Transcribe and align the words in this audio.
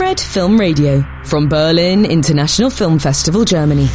Fred 0.00 0.18
Film 0.18 0.56
Radio 0.56 1.04
from 1.24 1.46
Berlin 1.46 2.06
International 2.06 2.70
Film 2.70 2.98
Festival, 2.98 3.44
Germany. 3.44 3.86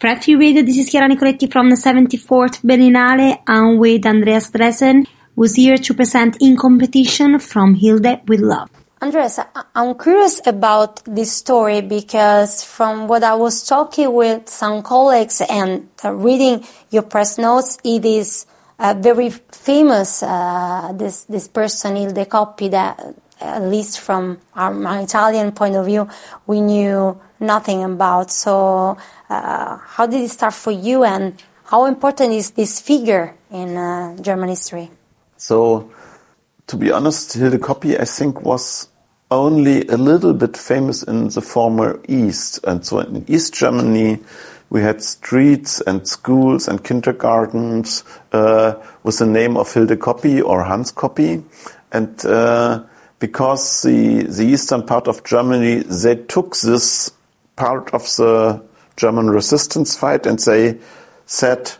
Fred 0.00 0.24
Film 0.24 0.38
Radio, 0.38 0.62
this 0.62 0.78
is 0.78 0.90
Chiara 0.90 1.06
Nicoletti 1.06 1.52
from 1.52 1.68
the 1.68 1.76
74th 1.76 2.62
Berlinale. 2.62 3.42
I'm 3.46 3.76
with 3.76 4.06
Andreas 4.06 4.50
Dresen, 4.50 5.06
who's 5.36 5.54
here 5.54 5.76
to 5.76 5.92
present 5.92 6.38
In 6.40 6.56
Competition 6.56 7.40
from 7.40 7.74
Hilde 7.74 8.22
with 8.26 8.40
Love. 8.40 8.70
Andreas, 9.02 9.38
I'm 9.74 9.98
curious 9.98 10.40
about 10.46 11.04
this 11.04 11.30
story 11.30 11.82
because 11.82 12.64
from 12.64 13.06
what 13.06 13.22
I 13.22 13.34
was 13.34 13.66
talking 13.66 14.14
with 14.14 14.48
some 14.48 14.82
colleagues 14.82 15.42
and 15.46 15.90
uh, 16.02 16.10
reading 16.10 16.64
your 16.90 17.02
press 17.02 17.36
notes, 17.36 17.76
it 17.84 18.06
is 18.06 18.46
uh, 18.78 18.94
very 18.96 19.28
famous, 19.28 20.22
uh, 20.22 20.90
this, 20.94 21.24
this 21.24 21.48
person, 21.48 21.96
Hilde 21.96 22.26
Coppi, 22.30 22.70
that 22.70 23.14
at 23.40 23.62
least 23.62 24.00
from 24.00 24.38
our, 24.54 24.72
my 24.72 25.02
Italian 25.02 25.52
point 25.52 25.76
of 25.76 25.86
view, 25.86 26.08
we 26.46 26.60
knew 26.60 27.20
nothing 27.40 27.84
about. 27.84 28.30
So, 28.30 28.96
uh, 29.28 29.78
how 29.78 30.06
did 30.06 30.22
it 30.22 30.30
start 30.30 30.54
for 30.54 30.70
you 30.70 31.04
and 31.04 31.40
how 31.64 31.86
important 31.86 32.32
is 32.32 32.52
this 32.52 32.80
figure 32.80 33.34
in 33.50 33.76
uh, 33.76 34.16
German 34.20 34.48
history? 34.48 34.90
So, 35.36 35.90
to 36.66 36.76
be 36.76 36.90
honest, 36.90 37.32
Hilde 37.34 37.60
Coppi, 37.60 37.98
I 37.98 38.04
think, 38.04 38.42
was 38.42 38.88
only 39.30 39.86
a 39.88 39.96
little 39.96 40.32
bit 40.32 40.56
famous 40.56 41.02
in 41.02 41.28
the 41.28 41.40
former 41.40 42.00
East. 42.08 42.60
And 42.64 42.84
so 42.86 43.00
in 43.00 43.24
East 43.28 43.54
Germany, 43.54 44.20
we 44.70 44.80
had 44.80 45.02
streets 45.02 45.80
and 45.80 46.06
schools 46.06 46.68
and 46.68 46.82
kindergartens 46.82 48.04
uh, 48.32 48.74
with 49.02 49.18
the 49.18 49.26
name 49.26 49.56
of 49.56 49.72
Hilde 49.72 49.98
Coppi 50.00 50.40
or 50.40 50.62
Hans 50.64 50.92
Coppi. 50.92 51.42
And 51.92 52.24
uh, 52.24 52.84
because 53.26 53.80
the, 53.80 54.24
the 54.24 54.44
eastern 54.44 54.82
part 54.82 55.08
of 55.08 55.24
Germany, 55.24 55.76
they 55.76 56.14
took 56.14 56.54
this 56.58 57.10
part 57.56 57.88
of 57.94 58.02
the 58.18 58.62
German 58.98 59.30
resistance 59.30 59.96
fight 59.96 60.26
and 60.26 60.38
they 60.40 60.78
said 61.24 61.72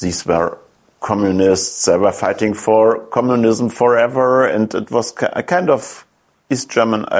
these 0.00 0.24
were 0.24 0.56
communists, 1.00 1.84
they 1.84 1.98
were 1.98 2.10
fighting 2.10 2.54
for 2.54 3.00
communism 3.08 3.68
forever, 3.68 4.46
and 4.46 4.74
it 4.74 4.90
was 4.90 5.12
a 5.34 5.42
kind 5.42 5.68
of 5.68 6.06
East 6.48 6.70
German 6.70 7.04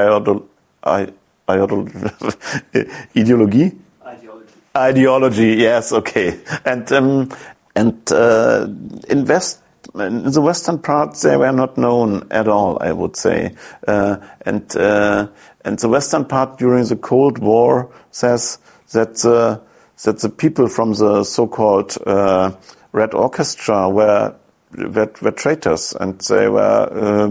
ideology. 3.15 3.77
Ideology? 4.03 4.53
Ideology, 4.75 5.49
yes, 5.57 5.93
okay. 5.93 6.41
And 6.65 6.91
um, 6.91 7.31
and 7.77 8.13
uh, 8.13 8.67
in 9.09 9.27
West, 9.27 9.61
in 9.95 10.31
the 10.31 10.41
western 10.41 10.79
part, 10.79 11.17
they 11.17 11.37
were 11.37 11.53
not 11.53 11.79
known 11.79 12.27
at 12.31 12.49
all. 12.49 12.79
I 12.81 12.93
would 12.93 13.17
say, 13.17 13.55
uh, 13.87 14.17
and 14.45 14.77
uh, 14.77 15.29
and 15.65 15.79
the 15.79 15.89
western 15.89 16.25
part 16.25 16.59
during 16.59 16.85
the 16.87 16.97
Cold 16.97 17.39
War 17.39 17.91
says 18.11 18.59
that 18.93 19.17
the 19.17 19.61
that 20.05 20.21
the 20.21 20.29
people 20.29 20.69
from 20.69 20.93
the 20.93 21.25
so-called 21.25 21.99
uh, 22.07 22.53
Red 22.93 23.15
Orchestra 23.15 23.89
were 23.89 24.35
were, 24.77 25.11
were 25.23 25.31
traitors 25.31 25.95
and 25.99 26.21
they 26.23 26.49
were 26.49 26.89
uh, 26.93 27.27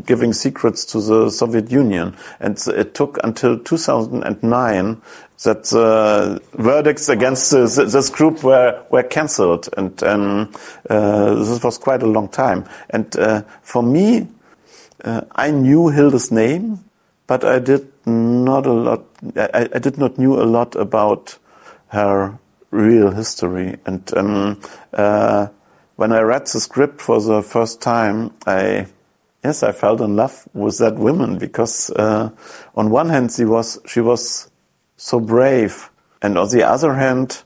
giving 0.00 0.32
secrets 0.32 0.84
to 0.86 1.00
the 1.00 1.30
Soviet 1.30 1.70
Union. 1.70 2.16
And 2.40 2.58
it 2.68 2.94
took 2.94 3.18
until 3.22 3.58
2009 3.58 5.02
that 5.44 5.64
the 5.64 6.40
verdicts 6.54 7.08
against 7.08 7.50
this, 7.50 8.10
group 8.10 8.42
were, 8.42 8.84
were 8.90 9.02
cancelled. 9.02 9.68
And 9.76 10.02
um, 10.02 10.52
uh, 10.88 11.34
this 11.34 11.62
was 11.62 11.78
quite 11.78 12.02
a 12.02 12.06
long 12.06 12.28
time. 12.28 12.64
And 12.90 13.14
uh, 13.16 13.42
for 13.62 13.82
me, 13.82 14.28
uh, 15.04 15.22
I 15.32 15.50
knew 15.50 15.88
Hilde's 15.88 16.30
name, 16.30 16.84
but 17.26 17.44
I 17.44 17.58
did 17.58 17.90
not 18.06 18.66
a 18.66 18.72
lot, 18.72 19.04
I, 19.36 19.68
I 19.74 19.78
did 19.78 19.98
not 19.98 20.18
knew 20.18 20.40
a 20.40 20.44
lot 20.44 20.76
about 20.76 21.38
her 21.88 22.38
real 22.70 23.10
history. 23.10 23.76
And 23.84 24.16
um, 24.16 24.60
uh, 24.92 25.48
when 25.96 26.12
I 26.12 26.20
read 26.20 26.46
the 26.46 26.60
script 26.60 27.00
for 27.00 27.20
the 27.20 27.42
first 27.42 27.80
time, 27.80 28.34
I 28.46 28.86
yes, 29.44 29.62
I 29.62 29.72
fell 29.72 30.02
in 30.02 30.16
love 30.16 30.48
with 30.52 30.78
that 30.78 30.96
woman 30.96 31.38
because 31.38 31.90
uh, 31.90 32.30
on 32.74 32.90
one 32.90 33.08
hand 33.08 33.32
she 33.32 33.44
was 33.44 33.78
she 33.86 34.00
was 34.00 34.50
so 34.96 35.20
brave, 35.20 35.90
and 36.20 36.38
on 36.38 36.48
the 36.50 36.62
other 36.62 36.94
hand, 36.94 37.42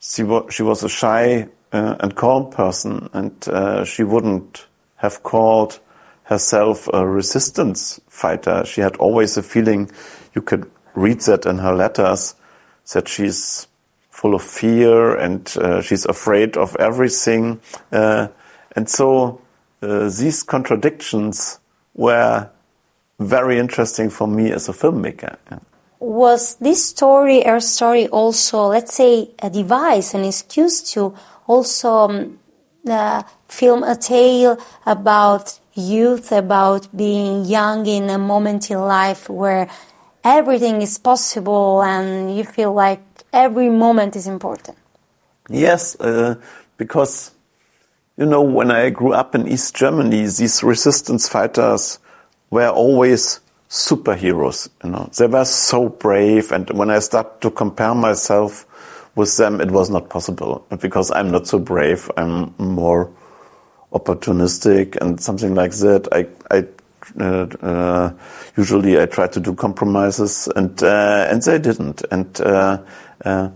she 0.00 0.22
was 0.22 0.54
she 0.54 0.62
was 0.62 0.82
a 0.82 0.88
shy 0.88 1.48
uh, 1.72 1.96
and 2.00 2.14
calm 2.16 2.50
person, 2.50 3.08
and 3.12 3.48
uh, 3.48 3.84
she 3.84 4.02
wouldn't 4.02 4.66
have 4.96 5.22
called 5.22 5.80
herself 6.24 6.88
a 6.92 7.06
resistance 7.06 8.00
fighter. 8.08 8.64
She 8.66 8.80
had 8.80 8.96
always 8.96 9.36
a 9.36 9.42
feeling 9.42 9.90
you 10.34 10.42
could 10.42 10.70
read 10.94 11.20
that 11.22 11.46
in 11.46 11.58
her 11.58 11.74
letters 11.74 12.34
that 12.92 13.08
she's 13.08 13.67
full 14.18 14.34
of 14.34 14.42
fear 14.42 15.14
and 15.14 15.56
uh, 15.58 15.80
she's 15.80 16.04
afraid 16.04 16.56
of 16.56 16.74
everything. 16.80 17.60
Uh, 17.92 18.26
and 18.74 18.88
so 18.88 19.40
uh, 19.80 20.10
these 20.10 20.42
contradictions 20.42 21.60
were 21.94 22.50
very 23.20 23.58
interesting 23.58 24.10
for 24.10 24.26
me 24.26 24.50
as 24.50 24.68
a 24.68 24.72
filmmaker. 24.72 25.36
Was 26.00 26.56
this 26.56 26.84
story, 26.84 27.46
our 27.46 27.60
story, 27.60 28.08
also, 28.08 28.66
let's 28.66 28.94
say, 28.94 29.30
a 29.38 29.50
device, 29.50 30.14
an 30.14 30.24
excuse 30.24 30.82
to 30.94 31.14
also 31.46 31.90
um, 32.10 32.38
uh, 32.88 33.22
film 33.46 33.84
a 33.84 33.94
tale 33.94 34.58
about 34.84 35.58
youth, 35.74 36.32
about 36.32 36.88
being 36.96 37.44
young 37.44 37.86
in 37.86 38.10
a 38.10 38.18
moment 38.18 38.70
in 38.70 38.80
life 38.80 39.28
where 39.28 39.68
everything 40.24 40.82
is 40.82 40.98
possible 40.98 41.82
and 41.82 42.36
you 42.36 42.44
feel 42.44 42.72
like 42.72 43.00
every 43.32 43.68
moment 43.68 44.16
is 44.16 44.26
important. 44.26 44.76
Yes, 45.48 45.98
uh, 46.00 46.36
because 46.76 47.32
you 48.16 48.26
know 48.26 48.42
when 48.42 48.70
I 48.70 48.90
grew 48.90 49.12
up 49.12 49.34
in 49.34 49.48
East 49.48 49.74
Germany, 49.74 50.22
these 50.22 50.62
resistance 50.62 51.28
fighters 51.28 51.98
were 52.50 52.68
always 52.68 53.40
superheroes. 53.70 54.68
You 54.84 54.90
know, 54.90 55.10
they 55.16 55.26
were 55.26 55.44
so 55.44 55.88
brave, 55.88 56.52
and 56.52 56.68
when 56.70 56.90
I 56.90 56.98
started 56.98 57.40
to 57.42 57.50
compare 57.50 57.94
myself 57.94 58.66
with 59.14 59.36
them, 59.36 59.60
it 59.60 59.70
was 59.70 59.90
not 59.90 60.10
possible 60.10 60.66
because 60.80 61.10
I'm 61.10 61.30
not 61.30 61.46
so 61.46 61.58
brave. 61.58 62.10
I'm 62.16 62.54
more 62.58 63.10
opportunistic 63.92 64.96
and 64.96 65.20
something 65.20 65.54
like 65.54 65.72
that. 65.72 66.08
I, 66.12 66.26
I 66.54 66.66
uh, 67.18 67.46
uh, 67.62 68.12
usually 68.56 69.00
I 69.00 69.06
try 69.06 69.26
to 69.28 69.40
do 69.40 69.54
compromises, 69.54 70.48
and 70.54 70.82
uh, 70.82 71.28
and 71.30 71.42
they 71.42 71.58
didn't. 71.58 72.04
And 72.10 72.40
uh, 72.40 72.78
uh, 73.24 73.50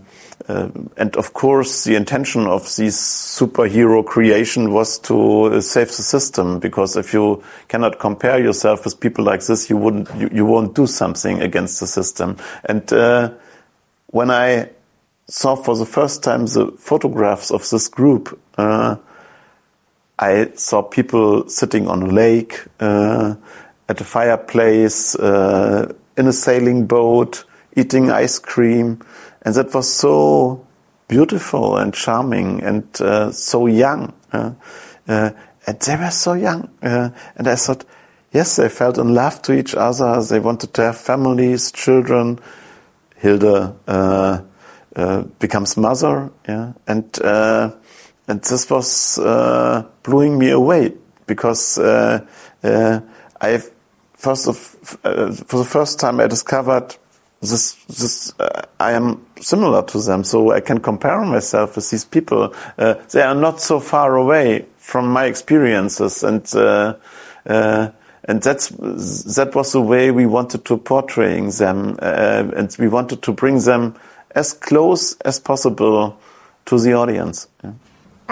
and 0.97 1.15
of 1.15 1.33
course, 1.33 1.85
the 1.85 1.95
intention 1.95 2.47
of 2.47 2.63
this 2.75 2.97
superhero 3.39 4.05
creation 4.05 4.71
was 4.71 4.99
to 4.99 5.61
save 5.61 5.87
the 5.87 6.03
system. 6.03 6.59
Because 6.59 6.97
if 6.97 7.13
you 7.13 7.43
cannot 7.67 7.99
compare 7.99 8.43
yourself 8.43 8.83
with 8.83 8.99
people 8.99 9.23
like 9.23 9.45
this, 9.45 9.69
you 9.69 9.77
wouldn't, 9.77 10.13
you, 10.15 10.29
you 10.33 10.45
won't 10.45 10.75
do 10.75 10.85
something 10.85 11.41
against 11.41 11.79
the 11.79 11.87
system. 11.87 12.37
And 12.65 12.91
uh, 12.91 13.31
when 14.07 14.31
I 14.31 14.69
saw 15.27 15.55
for 15.55 15.77
the 15.77 15.85
first 15.85 16.23
time 16.23 16.45
the 16.45 16.73
photographs 16.77 17.49
of 17.49 17.69
this 17.69 17.87
group, 17.87 18.37
I 20.19 20.51
saw 20.55 20.81
people 20.81 21.49
sitting 21.49 21.87
on 21.87 22.03
a 22.03 22.07
lake, 22.07 22.65
uh, 22.79 23.35
at 23.89 23.99
a 23.99 24.03
fireplace, 24.03 25.15
in 25.15 26.27
a 26.27 26.33
sailing 26.33 26.85
boat, 26.85 27.43
eating 27.75 28.11
ice 28.11 28.39
cream 28.39 29.01
and 29.43 29.55
that 29.55 29.73
was 29.73 29.91
so 29.91 30.65
beautiful 31.07 31.77
and 31.77 31.93
charming 31.93 32.63
and 32.63 32.83
uh, 33.01 33.31
so 33.31 33.67
young. 33.67 34.13
Uh, 34.31 34.53
uh, 35.07 35.31
and 35.67 35.79
they 35.79 35.95
were 35.95 36.11
so 36.11 36.33
young. 36.33 36.69
Uh, 36.81 37.09
and 37.35 37.47
I 37.47 37.55
thought, 37.55 37.85
yes, 38.31 38.55
they 38.55 38.69
felt 38.69 38.97
in 38.97 39.13
love 39.13 39.41
to 39.43 39.53
each 39.53 39.75
other. 39.75 40.21
They 40.23 40.39
wanted 40.39 40.73
to 40.73 40.81
have 40.81 40.97
families, 40.97 41.71
children. 41.71 42.39
Uh, 43.25 44.41
uh, 44.95 45.21
becomes 45.39 45.77
mother, 45.77 46.29
yeah, 46.47 46.73
and 46.87 47.17
and 48.27 48.41
this 48.41 48.69
was 48.69 49.19
blowing 50.03 50.37
me 50.37 50.49
away 50.49 50.93
because 51.25 51.79
I 51.79 53.61
first 54.15 54.47
of 54.47 54.57
for 54.57 55.57
the 55.57 55.67
first 55.67 55.99
time 55.99 56.19
I 56.19 56.27
discovered 56.27 56.95
this 57.43 57.73
this 57.85 58.33
uh, 58.39 58.61
I 58.79 58.93
am 58.93 59.25
similar 59.39 59.83
to 59.83 59.99
them, 59.99 60.23
so 60.23 60.51
I 60.51 60.61
can 60.61 60.79
compare 60.79 61.23
myself 61.25 61.75
with 61.75 61.89
these 61.89 62.05
people. 62.05 62.55
Uh, 62.77 62.95
they 63.11 63.21
are 63.21 63.35
not 63.35 63.59
so 63.59 63.79
far 63.79 64.15
away 64.15 64.65
from 64.77 65.07
my 65.07 65.25
experiences, 65.25 66.23
and 66.23 66.49
uh, 66.55 66.95
uh 67.45 67.89
and 68.25 68.41
that's 68.41 68.69
that 69.35 69.51
was 69.53 69.73
the 69.73 69.81
way 69.81 70.11
we 70.11 70.25
wanted 70.25 70.63
to 70.65 70.77
portraying 70.77 71.49
them, 71.51 71.97
uh, 72.01 72.49
and 72.55 72.75
we 72.79 72.87
wanted 72.87 73.21
to 73.21 73.33
bring 73.33 73.59
them 73.59 73.95
as 74.31 74.53
close 74.53 75.17
as 75.25 75.39
possible 75.39 76.17
to 76.65 76.79
the 76.79 76.93
audience. 76.93 77.47
Yeah. 77.63 77.71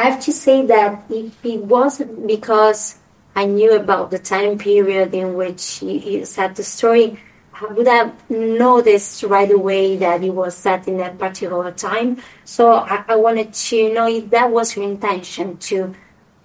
I 0.02 0.10
have 0.10 0.20
to 0.22 0.32
say 0.32 0.66
that 0.66 1.04
if 1.12 1.46
it 1.46 1.64
wasn't 1.64 2.26
because 2.26 2.98
I 3.36 3.46
knew 3.46 3.76
about 3.76 4.10
the 4.10 4.18
time 4.18 4.58
period 4.58 5.14
in 5.14 5.36
which 5.36 5.84
you, 5.84 6.26
set 6.26 6.56
the 6.56 6.64
story 6.64 7.20
I 7.54 7.72
would 7.72 7.86
have 7.86 8.12
noticed 8.28 9.22
right 9.22 9.52
away 9.52 9.98
that 9.98 10.24
it 10.24 10.32
was 10.32 10.56
set 10.56 10.88
in 10.88 10.98
that 10.98 11.20
particular 11.20 11.72
time. 11.72 12.18
So 12.46 12.74
I, 12.74 13.04
I 13.10 13.16
wanted 13.16 13.54
to 13.54 13.94
know 13.94 14.08
if 14.08 14.32
that 14.32 14.50
was 14.50 14.76
your 14.76 14.86
intention 14.86 15.58
to 15.70 15.94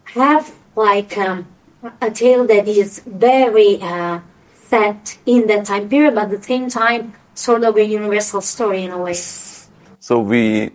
have 0.05 0.55
like 0.75 1.17
um, 1.17 1.47
a 2.03 2.11
tale 2.11 2.47
that 2.49 2.69
is 2.69 3.01
very 3.07 3.81
uh, 3.81 4.21
set 4.53 5.17
in 5.25 5.47
that 5.47 5.65
time 5.65 5.89
period, 5.89 6.15
but 6.15 6.25
at 6.25 6.31
the 6.31 6.43
same 6.43 6.69
time, 6.69 7.15
sort 7.33 7.65
of 7.65 7.75
a 7.79 7.85
universal 7.87 8.43
story 8.43 8.83
in 8.83 8.91
a 8.91 8.99
way. 8.99 9.15
So 9.15 10.21
we, 10.21 10.73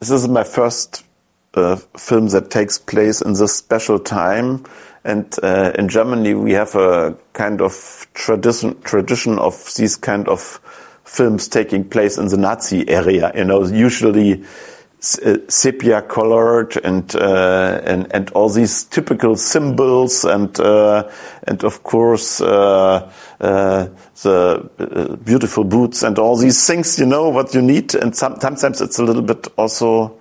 this 0.00 0.10
is 0.10 0.28
my 0.28 0.44
first 0.44 1.04
uh, 1.54 1.76
film 1.96 2.28
that 2.28 2.50
takes 2.50 2.78
place 2.78 3.20
in 3.20 3.32
this 3.34 3.56
special 3.56 3.98
time. 3.98 4.64
And 5.04 5.34
uh, 5.42 5.72
in 5.78 5.88
Germany, 5.88 6.34
we 6.34 6.52
have 6.52 6.74
a 6.74 7.16
kind 7.32 7.60
of 7.60 8.06
tradition 8.14 8.80
tradition 8.82 9.38
of 9.38 9.72
these 9.76 9.96
kind 9.96 10.28
of 10.28 10.60
films 11.04 11.48
taking 11.48 11.88
place 11.88 12.18
in 12.18 12.28
the 12.28 12.36
Nazi 12.36 12.88
area. 12.88 13.32
You 13.34 13.44
know, 13.44 13.64
usually 13.66 14.44
uh, 15.02 15.38
sepia 15.48 16.02
colored 16.02 16.76
and 16.84 17.16
uh, 17.16 17.80
and 17.84 18.12
and 18.12 18.30
all 18.32 18.50
these 18.50 18.84
typical 18.84 19.34
symbols 19.34 20.24
and 20.24 20.60
uh, 20.60 21.10
and 21.44 21.64
of 21.64 21.82
course 21.82 22.42
uh, 22.42 23.10
uh, 23.40 23.88
the 24.22 25.18
beautiful 25.24 25.64
boots 25.64 26.02
and 26.02 26.18
all 26.18 26.36
these 26.36 26.66
things. 26.66 26.98
You 26.98 27.06
know 27.06 27.30
what 27.30 27.54
you 27.54 27.62
need, 27.62 27.94
and 27.94 28.14
some, 28.14 28.38
sometimes 28.38 28.82
it's 28.82 28.98
a 28.98 29.02
little 29.02 29.22
bit 29.22 29.48
also 29.56 30.18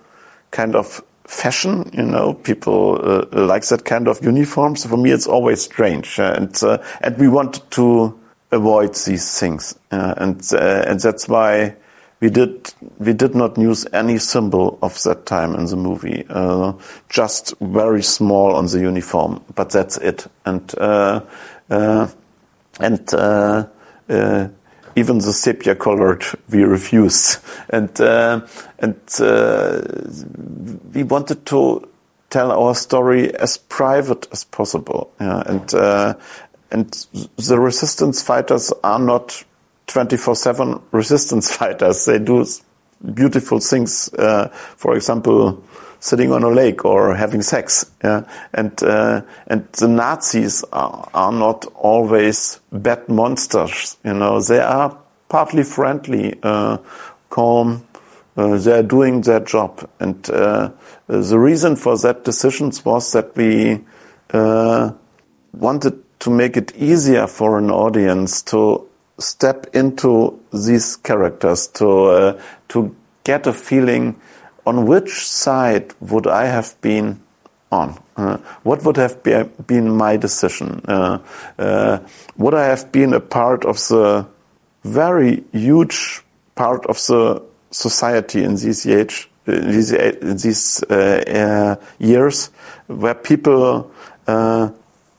kind 0.51 0.75
of 0.75 1.03
fashion. 1.29 1.89
You 1.93 2.03
know, 2.03 2.33
people 2.33 2.99
uh, 3.01 3.25
like 3.31 3.65
that 3.67 3.85
kind 3.85 4.07
of 4.07 4.23
uniform. 4.23 4.75
For 4.75 4.97
me, 4.97 5.11
it's 5.11 5.27
always 5.27 5.61
strange, 5.61 6.19
uh, 6.19 6.33
and 6.35 6.63
uh, 6.63 6.79
and 7.01 7.17
we 7.17 7.27
wanted 7.27 7.69
to 7.71 8.19
avoid 8.51 8.95
these 8.95 9.39
things, 9.39 9.77
uh, 9.91 10.15
and 10.17 10.41
uh, 10.53 10.83
and 10.87 10.99
that's 10.99 11.29
why 11.29 11.75
we 12.19 12.29
did 12.29 12.73
we 12.97 13.13
did 13.13 13.35
not 13.35 13.57
use 13.57 13.85
any 13.93 14.17
symbol 14.17 14.79
of 14.81 15.01
that 15.03 15.25
time 15.25 15.55
in 15.55 15.65
the 15.65 15.77
movie. 15.77 16.25
Uh, 16.29 16.73
just 17.09 17.53
very 17.61 18.01
small 18.03 18.55
on 18.55 18.65
the 18.65 18.79
uniform, 18.79 19.41
but 19.55 19.69
that's 19.69 19.97
it. 19.97 20.27
And 20.45 20.73
and 22.79 23.13
even 24.99 25.19
the 25.19 25.33
sepia 25.33 25.75
colored 25.75 26.23
we 26.49 26.63
refused. 26.63 27.39
And 27.69 27.89
uh, 27.99 28.41
and 28.79 28.99
uh, 29.19 29.81
we 30.93 31.03
wanted 31.03 31.45
to 31.47 31.87
tell 32.29 32.51
our 32.51 32.75
story 32.75 33.33
as 33.35 33.57
private 33.57 34.27
as 34.31 34.43
possible 34.43 35.11
yeah, 35.19 35.43
and 35.45 35.73
uh, 35.73 36.13
and 36.71 37.07
the 37.37 37.59
resistance 37.59 38.21
fighters 38.21 38.71
are 38.83 38.99
not 38.99 39.43
24/7 39.87 40.81
resistance 40.91 41.51
fighters. 41.55 42.05
They 42.05 42.19
do 42.19 42.45
beautiful 43.13 43.59
things 43.59 44.13
uh, 44.13 44.49
for 44.75 44.95
example 44.95 45.63
sitting 45.99 46.31
on 46.31 46.43
a 46.43 46.49
lake 46.49 46.85
or 46.85 47.15
having 47.15 47.41
sex. 47.41 47.91
Yeah? 48.03 48.23
And 48.53 48.81
uh, 48.83 49.21
and 49.47 49.67
the 49.73 49.87
Nazis 49.87 50.63
are, 50.71 51.09
are 51.13 51.31
not 51.31 51.65
always 51.75 52.59
bad 52.71 53.07
monsters. 53.09 53.97
You 54.03 54.13
know, 54.13 54.41
they 54.41 54.59
are 54.59 54.97
partly 55.27 55.63
friendly, 55.63 56.39
uh, 56.41 56.77
calm. 57.29 57.85
Uh, 58.37 58.57
they 58.57 58.79
are 58.79 58.83
doing 58.83 59.21
their 59.21 59.41
job, 59.41 59.89
and 59.99 60.29
uh, 60.29 60.69
the 61.07 61.37
reason 61.37 61.75
for 61.75 61.97
that 61.97 62.23
decisions 62.23 62.85
was 62.85 63.11
that 63.11 63.35
we 63.35 63.81
uh, 64.31 64.91
wanted 65.51 66.01
to 66.19 66.29
make 66.29 66.55
it 66.55 66.73
easier 66.77 67.27
for 67.27 67.57
an 67.57 67.69
audience 67.69 68.41
to 68.43 68.87
step 69.17 69.67
into 69.73 70.39
these 70.53 70.95
characters, 70.95 71.67
to 71.67 71.89
uh, 71.89 72.41
to 72.69 72.95
get 73.23 73.47
a 73.47 73.53
feeling 73.53 74.19
on 74.65 74.85
which 74.85 75.27
side 75.27 75.93
would 75.99 76.27
I 76.27 76.45
have 76.45 76.79
been 76.81 77.19
on? 77.71 77.97
Uh, 78.15 78.37
what 78.63 78.83
would 78.83 78.97
have 78.97 79.21
be, 79.23 79.43
been 79.67 79.89
my 79.89 80.17
decision? 80.17 80.81
Uh, 80.87 81.19
uh, 81.57 81.99
would 82.37 82.53
I 82.53 82.65
have 82.65 82.91
been 82.91 83.13
a 83.13 83.19
part 83.19 83.65
of 83.65 83.77
the 83.87 84.27
very 84.83 85.43
huge 85.51 86.21
part 86.55 86.85
of 86.85 86.97
the 87.07 87.41
society 87.71 88.43
in 88.43 88.55
these 88.55 88.85
age, 88.87 89.29
in 89.45 89.71
these, 89.71 89.91
in 89.91 90.37
these 90.37 90.83
uh, 90.83 90.95
uh, 90.95 91.85
years, 91.99 92.47
where 92.87 93.15
people 93.15 93.91
uh, 94.27 94.69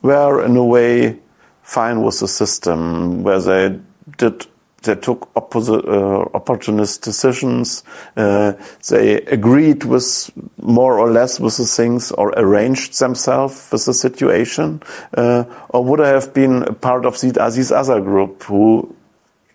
were 0.03 0.45
in 0.45 0.57
a 0.57 0.65
way 0.65 1.19
fine 1.63 2.03
with 2.03 2.19
the 2.21 2.29
system, 2.29 3.23
where 3.23 3.41
they 3.41 3.79
did 4.19 4.47
they 4.83 4.95
took 4.95 5.29
opposite, 5.37 5.85
uh, 5.85 6.25
opportunist 6.35 7.03
decisions. 7.03 7.83
Uh, 8.17 8.53
they 8.89 9.17
agreed 9.23 9.85
with 9.85 10.31
more 10.61 10.99
or 10.99 11.11
less 11.11 11.39
with 11.41 11.57
the 11.57 11.67
things 11.67 12.13
or 12.13 12.31
arranged 12.37 12.99
themselves 12.99 13.69
with 13.71 13.85
the 13.85 13.95
situation. 13.95 14.83
Uh, 15.17 15.45
or 15.69 15.85
would 15.85 16.01
I 16.01 16.09
have 16.09 16.33
been 16.33 16.63
a 16.63 16.73
part 16.73 17.05
of 17.05 17.21
the, 17.21 17.41
uh, 17.41 17.51
this 17.51 17.71
other 17.71 18.01
group 18.01 18.43
who 18.45 18.95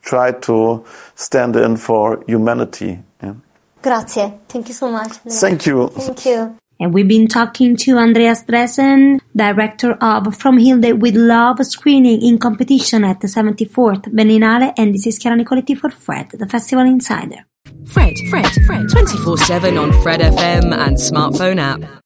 tried 0.01 0.41
to 0.43 0.85
stand 1.15 1.55
in 1.55 1.77
for 1.77 2.23
humanity? 2.27 2.99
Yeah. 3.21 3.33
Grazie. 3.81 4.33
Thank 4.47 4.67
you 4.67 4.73
so 4.73 4.89
much. 4.89 5.13
Thank 5.27 5.65
you. 5.65 5.89
Thank 5.89 6.25
you. 6.25 6.57
And 6.79 6.93
we've 6.93 7.07
been 7.07 7.27
talking 7.27 7.77
to 7.77 7.97
Andreas 7.97 8.43
Dresen, 8.43 9.21
director 9.35 9.93
of 9.93 10.35
From 10.35 10.57
Hilde 10.57 11.01
with 11.01 11.15
Love 11.15 11.65
screening 11.65 12.21
in 12.21 12.37
competition 12.37 13.03
at 13.05 13.21
the 13.21 13.27
74th 13.27 14.03
Berlinale, 14.13 14.73
and 14.77 14.93
this 14.93 15.07
is 15.07 15.17
Chiara 15.17 15.37
Nicoletti 15.37 15.77
for 15.77 15.89
Fred, 15.89 16.31
the 16.31 16.47
Festival 16.47 16.85
Insider. 16.85 17.45
Fred, 17.85 18.13
Fred, 18.29 18.51
Fred, 18.65 18.89
24 18.91 19.37
7 19.37 19.77
on 19.77 19.93
Fred 20.01 20.19
FM 20.19 20.73
and 20.75 20.97
smartphone 20.97 21.59
app. 21.59 22.03